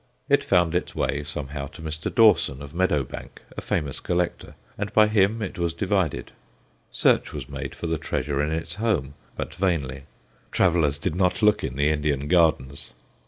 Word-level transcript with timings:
It 0.29 0.43
found 0.43 0.73
its 0.73 0.95
way, 0.95 1.23
somehow, 1.23 1.67
to 1.67 1.81
Mr. 1.83 2.11
Dawson, 2.11 2.63
of 2.63 2.73
Meadowbank, 2.73 3.39
a 3.55 3.61
famous 3.61 3.99
collector, 3.99 4.55
and 4.75 4.91
by 4.93 5.05
him 5.07 5.43
it 5.43 5.59
was 5.59 5.73
divided. 5.75 6.31
Search 6.91 7.31
was 7.33 7.47
made 7.47 7.75
for 7.75 7.85
the 7.85 7.99
treasure 7.99 8.41
in 8.41 8.51
its 8.51 8.73
home, 8.73 9.13
but 9.37 9.53
vainly; 9.53 10.05
travellers 10.51 10.97
did 10.97 11.13
not 11.13 11.43
look 11.43 11.63
in 11.63 11.75
the 11.75 11.89
Indian 11.91 12.27
gardens. 12.27 12.93